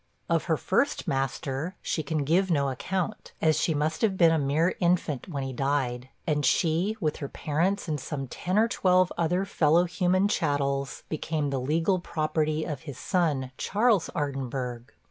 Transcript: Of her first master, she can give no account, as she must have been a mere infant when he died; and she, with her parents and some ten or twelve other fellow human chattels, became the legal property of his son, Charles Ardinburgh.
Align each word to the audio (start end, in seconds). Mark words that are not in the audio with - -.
Of 0.27 0.45
her 0.45 0.57
first 0.57 1.07
master, 1.07 1.75
she 1.79 2.01
can 2.01 2.23
give 2.23 2.49
no 2.49 2.69
account, 2.69 3.33
as 3.39 3.59
she 3.61 3.75
must 3.75 4.01
have 4.01 4.17
been 4.17 4.31
a 4.31 4.39
mere 4.39 4.73
infant 4.79 5.27
when 5.27 5.43
he 5.43 5.53
died; 5.53 6.09
and 6.25 6.43
she, 6.43 6.97
with 6.99 7.17
her 7.17 7.27
parents 7.29 7.87
and 7.87 7.99
some 7.99 8.25
ten 8.27 8.57
or 8.57 8.67
twelve 8.67 9.11
other 9.15 9.45
fellow 9.45 9.83
human 9.83 10.27
chattels, 10.27 11.03
became 11.07 11.51
the 11.51 11.61
legal 11.61 11.99
property 11.99 12.63
of 12.65 12.79
his 12.81 12.97
son, 12.97 13.51
Charles 13.59 14.09
Ardinburgh. 14.15 14.85